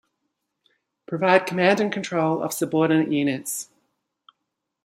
Provide 1.05 1.45
command 1.45 1.79
and 1.79 1.93
control 1.93 2.41
of 2.41 2.53
subordinate 2.53 3.11
units. 3.11 3.69